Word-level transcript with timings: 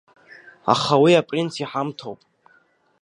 Аха 0.73 0.95
уи 1.03 1.19
апринц 1.21 1.53
иҳамҭоуп. 1.61 2.19